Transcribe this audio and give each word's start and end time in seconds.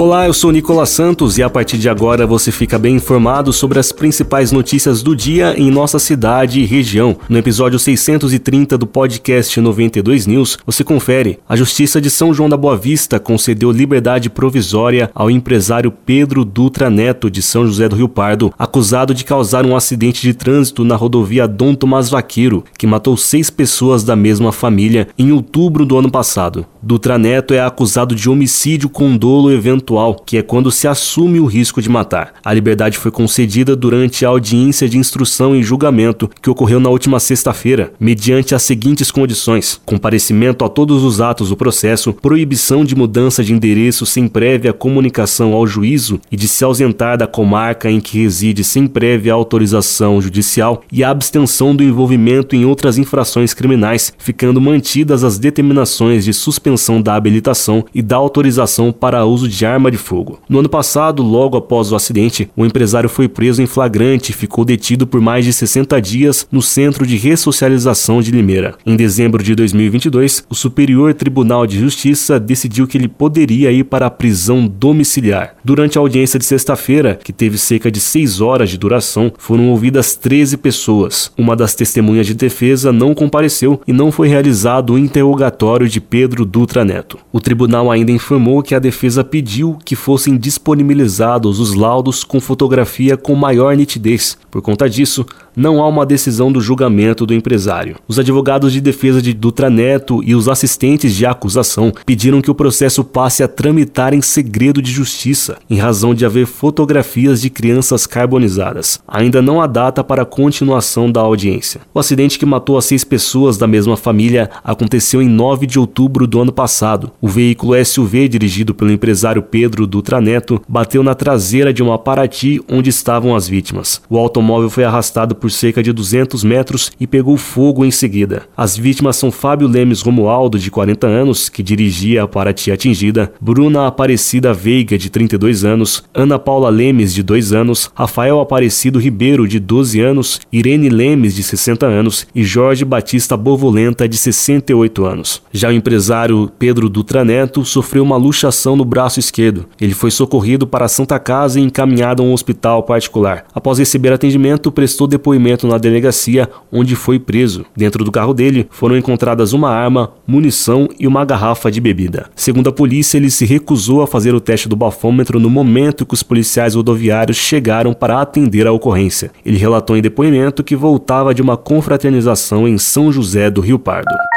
Olá, 0.00 0.26
eu 0.26 0.32
sou 0.32 0.50
Nicolas 0.50 0.88
Santos 0.88 1.36
e 1.36 1.42
a 1.42 1.50
partir 1.50 1.76
de 1.76 1.86
agora 1.86 2.26
você 2.26 2.50
fica 2.50 2.78
bem 2.78 2.96
informado 2.96 3.52
sobre 3.52 3.78
as 3.78 3.92
principais 3.92 4.50
notícias 4.50 5.02
do 5.02 5.14
dia 5.14 5.54
em 5.58 5.70
nossa 5.70 5.98
cidade 5.98 6.58
e 6.58 6.64
região. 6.64 7.18
No 7.28 7.36
episódio 7.36 7.78
630 7.78 8.78
do 8.78 8.86
podcast 8.86 9.60
92 9.60 10.26
News, 10.26 10.58
você 10.64 10.82
confere. 10.82 11.38
A 11.46 11.54
Justiça 11.54 12.00
de 12.00 12.08
São 12.08 12.32
João 12.32 12.48
da 12.48 12.56
Boa 12.56 12.78
Vista 12.78 13.20
concedeu 13.20 13.70
liberdade 13.70 14.30
provisória 14.30 15.10
ao 15.14 15.30
empresário 15.30 15.92
Pedro 15.92 16.46
Dutra 16.46 16.88
Neto 16.88 17.30
de 17.30 17.42
São 17.42 17.66
José 17.66 17.86
do 17.86 17.96
Rio 17.96 18.08
Pardo, 18.08 18.54
acusado 18.58 19.12
de 19.12 19.22
causar 19.22 19.66
um 19.66 19.76
acidente 19.76 20.22
de 20.22 20.32
trânsito 20.32 20.82
na 20.82 20.96
rodovia 20.96 21.46
Dom 21.46 21.74
Tomás 21.74 22.08
Vaqueiro, 22.08 22.64
que 22.78 22.86
matou 22.86 23.18
seis 23.18 23.50
pessoas 23.50 24.02
da 24.02 24.16
mesma 24.16 24.50
família 24.50 25.08
em 25.18 25.30
outubro 25.30 25.84
do 25.84 25.98
ano 25.98 26.10
passado. 26.10 26.64
Dutra 26.82 27.18
Neto 27.18 27.52
é 27.52 27.60
acusado 27.60 28.14
de 28.14 28.30
homicídio 28.30 28.88
com 28.88 29.14
dolo 29.14 29.52
eventual 29.52 29.89
que 30.24 30.36
é 30.36 30.42
quando 30.42 30.70
se 30.70 30.86
assume 30.86 31.40
o 31.40 31.46
risco 31.46 31.82
de 31.82 31.88
matar. 31.88 32.34
A 32.44 32.54
liberdade 32.54 32.96
foi 32.96 33.10
concedida 33.10 33.74
durante 33.74 34.24
a 34.24 34.28
audiência 34.28 34.88
de 34.88 34.96
instrução 34.98 35.54
e 35.56 35.62
julgamento 35.62 36.30
que 36.40 36.48
ocorreu 36.48 36.78
na 36.78 36.88
última 36.88 37.18
sexta-feira, 37.18 37.92
mediante 37.98 38.54
as 38.54 38.62
seguintes 38.62 39.10
condições: 39.10 39.80
comparecimento 39.84 40.64
a 40.64 40.68
todos 40.68 41.02
os 41.02 41.20
atos 41.20 41.48
do 41.48 41.56
processo, 41.56 42.12
proibição 42.12 42.84
de 42.84 42.94
mudança 42.94 43.42
de 43.42 43.52
endereço 43.52 44.06
sem 44.06 44.28
prévia 44.28 44.72
comunicação 44.72 45.52
ao 45.52 45.66
juízo 45.66 46.20
e 46.30 46.36
de 46.36 46.46
se 46.46 46.64
ausentar 46.64 47.18
da 47.18 47.26
comarca 47.26 47.90
em 47.90 48.00
que 48.00 48.22
reside 48.22 48.62
sem 48.62 48.86
prévia 48.86 49.32
autorização 49.32 50.20
judicial 50.20 50.82
e 50.92 51.02
abstenção 51.02 51.74
do 51.74 51.82
envolvimento 51.82 52.54
em 52.54 52.64
outras 52.64 52.96
infrações 52.96 53.52
criminais, 53.52 54.12
ficando 54.18 54.60
mantidas 54.60 55.24
as 55.24 55.38
determinações 55.38 56.24
de 56.24 56.32
suspensão 56.32 57.02
da 57.02 57.14
habilitação 57.14 57.84
e 57.94 58.02
da 58.02 58.16
autorização 58.16 58.92
para 58.92 59.24
uso 59.24 59.48
de 59.48 59.54
arma 59.70 59.90
de 59.90 59.96
fogo. 59.96 60.40
No 60.48 60.58
ano 60.58 60.68
passado, 60.68 61.22
logo 61.22 61.56
após 61.56 61.92
o 61.92 61.96
acidente, 61.96 62.50
o 62.56 62.64
empresário 62.64 63.08
foi 63.08 63.28
preso 63.28 63.62
em 63.62 63.66
flagrante 63.66 64.30
e 64.30 64.34
ficou 64.34 64.64
detido 64.64 65.06
por 65.06 65.20
mais 65.20 65.44
de 65.44 65.52
60 65.52 66.00
dias 66.00 66.46
no 66.50 66.62
Centro 66.62 67.06
de 67.06 67.16
Ressocialização 67.16 68.20
de 68.20 68.30
Limeira. 68.30 68.74
Em 68.84 68.96
dezembro 68.96 69.42
de 69.42 69.54
2022, 69.54 70.44
o 70.48 70.54
Superior 70.54 71.14
Tribunal 71.14 71.66
de 71.66 71.78
Justiça 71.78 72.38
decidiu 72.40 72.86
que 72.86 72.98
ele 72.98 73.08
poderia 73.08 73.70
ir 73.70 73.84
para 73.84 74.06
a 74.06 74.10
prisão 74.10 74.66
domiciliar. 74.66 75.54
Durante 75.64 75.98
a 75.98 76.00
audiência 76.00 76.38
de 76.38 76.44
sexta-feira, 76.44 77.18
que 77.22 77.32
teve 77.32 77.58
cerca 77.58 77.90
de 77.90 78.00
6 78.00 78.40
horas 78.40 78.70
de 78.70 78.78
duração, 78.78 79.32
foram 79.38 79.68
ouvidas 79.70 80.14
13 80.16 80.56
pessoas. 80.56 81.32
Uma 81.36 81.54
das 81.54 81.74
testemunhas 81.74 82.26
de 82.26 82.34
defesa 82.34 82.92
não 82.92 83.14
compareceu 83.14 83.80
e 83.86 83.92
não 83.92 84.10
foi 84.10 84.28
realizado 84.28 84.94
o 84.94 84.98
interrogatório 84.98 85.88
de 85.88 86.00
Pedro 86.00 86.44
Dutra 86.44 86.84
Neto. 86.84 87.18
O 87.32 87.40
tribunal 87.40 87.90
ainda 87.90 88.12
informou 88.12 88.62
que 88.62 88.74
a 88.74 88.78
defesa 88.78 89.22
pediu 89.22 89.59
que 89.84 89.94
fossem 89.94 90.36
disponibilizados 90.36 91.60
os 91.60 91.74
laudos 91.74 92.24
com 92.24 92.40
fotografia 92.40 93.16
com 93.16 93.34
maior 93.34 93.76
nitidez. 93.76 94.38
Por 94.50 94.62
conta 94.62 94.88
disso, 94.88 95.26
não 95.56 95.82
há 95.82 95.88
uma 95.88 96.06
decisão 96.06 96.52
do 96.52 96.60
julgamento 96.60 97.26
do 97.26 97.34
empresário. 97.34 97.96
Os 98.06 98.18
advogados 98.18 98.72
de 98.72 98.80
defesa 98.80 99.20
de 99.20 99.32
Dutra 99.32 99.70
Neto 99.70 100.22
e 100.24 100.34
os 100.34 100.48
assistentes 100.48 101.14
de 101.14 101.26
acusação 101.26 101.92
pediram 102.04 102.40
que 102.40 102.50
o 102.50 102.54
processo 102.54 103.04
passe 103.04 103.42
a 103.42 103.48
tramitar 103.48 104.14
em 104.14 104.20
segredo 104.20 104.80
de 104.80 104.90
justiça, 104.90 105.58
em 105.68 105.78
razão 105.78 106.14
de 106.14 106.24
haver 106.24 106.46
fotografias 106.46 107.40
de 107.40 107.50
crianças 107.50 108.06
carbonizadas. 108.06 109.00
Ainda 109.06 109.42
não 109.42 109.60
há 109.60 109.66
data 109.66 110.02
para 110.02 110.22
a 110.22 110.26
continuação 110.26 111.10
da 111.10 111.20
audiência. 111.20 111.80
O 111.92 111.98
acidente 111.98 112.38
que 112.38 112.46
matou 112.46 112.78
as 112.78 112.84
seis 112.84 113.04
pessoas 113.04 113.56
da 113.56 113.66
mesma 113.66 113.96
família 113.96 114.50
aconteceu 114.62 115.20
em 115.20 115.28
9 115.28 115.66
de 115.66 115.78
outubro 115.78 116.26
do 116.26 116.40
ano 116.40 116.52
passado. 116.52 117.10
O 117.20 117.28
veículo 117.28 117.74
SUV 117.84 118.28
dirigido 118.28 118.74
pelo 118.74 118.92
empresário 118.92 119.42
Pedro 119.42 119.86
Dutra 119.86 120.20
Neto 120.20 120.60
bateu 120.68 121.02
na 121.02 121.14
traseira 121.14 121.72
de 121.72 121.82
uma 121.82 121.98
Paraty 121.98 122.60
onde 122.68 122.90
estavam 122.90 123.34
as 123.34 123.48
vítimas. 123.48 124.00
O 124.08 124.18
automóvel 124.18 124.70
foi 124.70 124.84
arrastado 124.84 125.34
por 125.40 125.50
cerca 125.50 125.82
de 125.82 125.92
200 125.92 126.44
metros 126.44 126.92
e 127.00 127.06
pegou 127.06 127.36
fogo 127.36 127.84
em 127.84 127.90
seguida. 127.90 128.42
As 128.56 128.76
vítimas 128.76 129.16
são 129.16 129.32
Fábio 129.32 129.66
Lemes 129.66 130.02
Romualdo, 130.02 130.58
de 130.58 130.70
40 130.70 131.06
anos, 131.06 131.48
que 131.48 131.62
dirigia 131.62 132.22
a 132.22 132.28
Paraty 132.28 132.70
atingida, 132.70 133.32
Bruna 133.40 133.86
Aparecida 133.86 134.52
Veiga, 134.52 134.98
de 134.98 135.08
32 135.10 135.64
anos, 135.64 136.04
Ana 136.14 136.38
Paula 136.38 136.68
Lemes, 136.68 137.14
de 137.14 137.22
2 137.22 137.52
anos, 137.52 137.90
Rafael 137.94 138.40
Aparecido 138.40 138.98
Ribeiro, 138.98 139.48
de 139.48 139.58
12 139.58 140.00
anos, 140.00 140.40
Irene 140.52 140.88
Lemes, 140.88 141.34
de 141.34 141.42
60 141.42 141.86
anos 141.86 142.26
e 142.34 142.44
Jorge 142.44 142.84
Batista 142.84 143.36
Bovolenta, 143.36 144.08
de 144.08 144.16
68 144.16 145.04
anos. 145.04 145.42
Já 145.52 145.70
o 145.70 145.72
empresário 145.72 146.50
Pedro 146.58 146.88
Dutra 146.88 147.24
Neto 147.24 147.64
sofreu 147.64 148.02
uma 148.02 148.16
luxação 148.16 148.76
no 148.76 148.84
braço 148.84 149.18
esquerdo. 149.18 149.66
Ele 149.80 149.94
foi 149.94 150.10
socorrido 150.10 150.66
para 150.66 150.84
a 150.84 150.88
Santa 150.88 151.18
Casa 151.18 151.58
e 151.58 151.62
encaminhado 151.62 152.22
a 152.22 152.26
um 152.26 152.32
hospital 152.32 152.82
particular. 152.82 153.46
Após 153.54 153.78
receber 153.78 154.12
atendimento, 154.12 154.70
prestou 154.70 155.06
depoimento 155.06 155.29
depoimento 155.30 155.66
na 155.66 155.78
delegacia 155.78 156.48
onde 156.72 156.96
foi 156.96 157.18
preso. 157.18 157.64
Dentro 157.76 158.04
do 158.04 158.10
carro 158.10 158.34
dele 158.34 158.66
foram 158.70 158.96
encontradas 158.96 159.52
uma 159.52 159.70
arma, 159.70 160.12
munição 160.26 160.88
e 160.98 161.06
uma 161.06 161.24
garrafa 161.24 161.70
de 161.70 161.80
bebida. 161.80 162.28
Segundo 162.34 162.68
a 162.68 162.72
polícia, 162.72 163.16
ele 163.16 163.30
se 163.30 163.46
recusou 163.46 164.02
a 164.02 164.06
fazer 164.06 164.34
o 164.34 164.40
teste 164.40 164.68
do 164.68 164.74
bafômetro 164.74 165.38
no 165.38 165.48
momento 165.48 166.04
que 166.04 166.14
os 166.14 166.22
policiais 166.22 166.74
rodoviários 166.74 167.36
chegaram 167.36 167.92
para 167.92 168.20
atender 168.20 168.66
a 168.66 168.72
ocorrência. 168.72 169.30
Ele 169.46 169.56
relatou 169.56 169.96
em 169.96 170.02
depoimento 170.02 170.64
que 170.64 170.74
voltava 170.74 171.32
de 171.32 171.42
uma 171.42 171.56
confraternização 171.56 172.66
em 172.66 172.76
São 172.76 173.12
José 173.12 173.50
do 173.50 173.60
Rio 173.60 173.78
Pardo. 173.78 174.29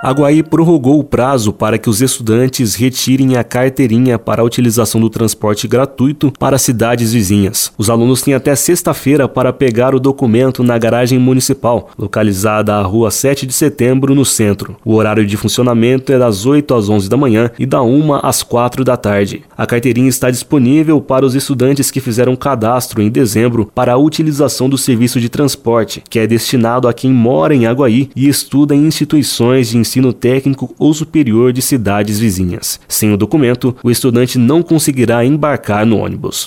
A 0.00 0.12
Guaí 0.12 0.44
prorrogou 0.44 1.00
o 1.00 1.04
prazo 1.04 1.52
para 1.52 1.76
que 1.76 1.90
os 1.90 2.00
estudantes 2.00 2.76
retirem 2.76 3.36
a 3.36 3.42
carteirinha 3.42 4.16
para 4.16 4.42
a 4.42 4.44
utilização 4.44 5.00
do 5.00 5.10
transporte 5.10 5.66
gratuito 5.66 6.32
para 6.38 6.56
cidades 6.56 7.12
vizinhas. 7.12 7.72
Os 7.76 7.90
alunos 7.90 8.22
têm 8.22 8.32
até 8.32 8.54
sexta-feira 8.54 9.28
para 9.28 9.52
pegar 9.52 9.96
o 9.96 10.00
documento 10.00 10.62
na 10.62 10.78
garagem 10.78 11.18
municipal, 11.18 11.90
localizada 11.98 12.76
à 12.76 12.82
rua 12.82 13.10
7 13.10 13.44
de 13.44 13.52
setembro, 13.52 14.14
no 14.14 14.24
centro. 14.24 14.76
O 14.84 14.94
horário 14.94 15.26
de 15.26 15.36
funcionamento 15.36 16.12
é 16.12 16.18
das 16.18 16.46
8 16.46 16.74
às 16.74 16.88
11 16.88 17.08
da 17.08 17.16
manhã 17.16 17.50
e 17.58 17.66
da 17.66 17.82
1 17.82 18.24
às 18.24 18.44
4 18.44 18.84
da 18.84 18.96
tarde. 18.96 19.42
A 19.56 19.66
carteirinha 19.66 20.08
está 20.08 20.30
disponível 20.30 21.00
para 21.00 21.26
os 21.26 21.34
estudantes 21.34 21.90
que 21.90 22.00
fizeram 22.00 22.36
cadastro 22.36 23.02
em 23.02 23.10
dezembro 23.10 23.68
para 23.74 23.94
a 23.94 23.98
utilização 23.98 24.68
do 24.68 24.78
serviço 24.78 25.20
de 25.20 25.28
transporte, 25.28 26.04
que 26.08 26.20
é 26.20 26.26
destinado 26.26 26.86
a 26.86 26.92
quem 26.92 27.12
mora 27.12 27.52
em 27.52 27.66
Aguaí 27.66 28.10
e 28.14 28.28
estuda 28.28 28.76
em 28.76 28.86
instituições 28.86 29.70
de 29.70 29.87
ensino 29.88 30.12
técnico 30.12 30.74
ou 30.78 30.92
superior 30.92 31.50
de 31.50 31.62
cidades 31.62 32.18
vizinhas. 32.18 32.78
Sem 32.86 33.10
o 33.10 33.16
documento, 33.16 33.74
o 33.82 33.90
estudante 33.90 34.38
não 34.38 34.62
conseguirá 34.62 35.24
embarcar 35.24 35.86
no 35.86 35.96
ônibus. 35.96 36.44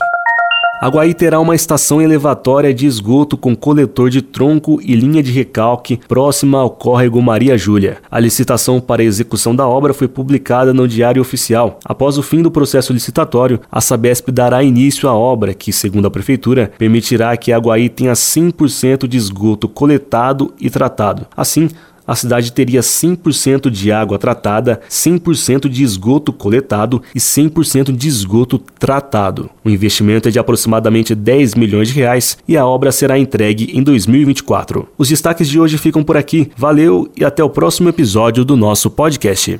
Aguaí 0.79 1.13
terá 1.13 1.39
uma 1.39 1.53
estação 1.53 2.01
elevatória 2.01 2.73
de 2.73 2.87
esgoto 2.87 3.37
com 3.37 3.55
coletor 3.55 4.09
de 4.09 4.19
tronco 4.19 4.79
e 4.81 4.95
linha 4.95 5.21
de 5.21 5.31
recalque 5.31 5.99
próxima 6.07 6.59
ao 6.59 6.71
córrego 6.71 7.21
Maria 7.21 7.55
Júlia. 7.55 7.97
A 8.09 8.19
licitação 8.19 8.81
para 8.81 9.03
a 9.03 9.05
execução 9.05 9.55
da 9.55 9.67
obra 9.67 9.93
foi 9.93 10.07
publicada 10.07 10.73
no 10.73 10.87
Diário 10.87 11.21
Oficial. 11.21 11.77
Após 11.85 12.17
o 12.17 12.23
fim 12.23 12.41
do 12.41 12.49
processo 12.49 12.93
licitatório, 12.93 13.59
a 13.71 13.79
Sabesp 13.79 14.31
dará 14.31 14.63
início 14.63 15.07
à 15.07 15.13
obra, 15.13 15.53
que, 15.53 15.71
segundo 15.71 16.07
a 16.07 16.11
Prefeitura, 16.11 16.71
permitirá 16.79 17.37
que 17.37 17.53
Aguaí 17.53 17.87
tenha 17.87 18.13
100% 18.13 19.07
de 19.07 19.17
esgoto 19.17 19.69
coletado 19.69 20.51
e 20.59 20.67
tratado. 20.67 21.27
Assim, 21.37 21.69
a 22.11 22.15
cidade 22.15 22.51
teria 22.51 22.81
100% 22.81 23.69
de 23.69 23.89
água 23.89 24.19
tratada, 24.19 24.81
100% 24.89 25.69
de 25.69 25.81
esgoto 25.81 26.33
coletado 26.33 27.01
e 27.15 27.19
100% 27.19 27.95
de 27.95 28.07
esgoto 28.07 28.59
tratado. 28.77 29.49
O 29.63 29.69
investimento 29.69 30.27
é 30.27 30.31
de 30.31 30.37
aproximadamente 30.37 31.15
10 31.15 31.55
milhões 31.55 31.87
de 31.87 31.93
reais 31.93 32.37
e 32.45 32.57
a 32.57 32.65
obra 32.65 32.91
será 32.91 33.17
entregue 33.17 33.71
em 33.73 33.81
2024. 33.81 34.89
Os 34.97 35.07
destaques 35.07 35.47
de 35.47 35.57
hoje 35.57 35.77
ficam 35.77 36.03
por 36.03 36.17
aqui. 36.17 36.51
Valeu 36.57 37.09
e 37.15 37.23
até 37.23 37.41
o 37.41 37.49
próximo 37.49 37.87
episódio 37.87 38.43
do 38.43 38.57
nosso 38.57 38.89
podcast. 38.89 39.59